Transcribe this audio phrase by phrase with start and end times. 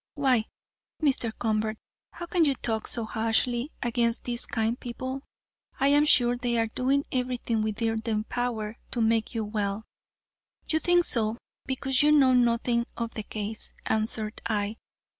[0.15, 0.45] "Why,
[1.03, 1.31] Mr.
[1.37, 1.77] Convert,
[2.13, 5.21] how can you talk so harshly against these kind people?
[5.79, 9.83] I am sure they are doing everything within their power to make you well."
[10.67, 11.37] "You think so
[11.67, 14.77] because you know nothing of the case," answered I.